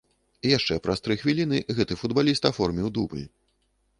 [0.51, 3.23] Яшчэ праз тры хвіліны гэты футбаліст аформіў дубль.